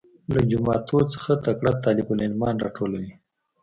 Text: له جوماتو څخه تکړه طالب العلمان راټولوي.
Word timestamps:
له 0.33 0.39
جوماتو 0.49 0.97
څخه 1.13 1.31
تکړه 1.45 1.71
طالب 1.83 2.07
العلمان 2.15 2.55
راټولوي. 2.65 3.13